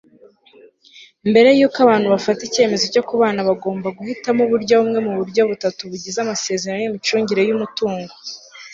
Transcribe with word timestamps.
mbere 1.29 1.49
yuko 1.59 1.77
abantu 1.85 2.07
bafata 2.13 2.41
icyemezo 2.45 2.85
cyo 2.93 3.03
kubana 3.09 3.39
bagomba 3.49 3.87
guhitamo 3.97 4.41
uburyo 4.43 4.73
bumwe 4.79 4.99
mu 5.05 5.11
buryo 5.19 5.41
butatu 5.49 5.81
bugize 5.91 6.17
amasezerano 6.21 6.79
y'imicungire 6.81 7.41
y'umutungo 7.45 8.13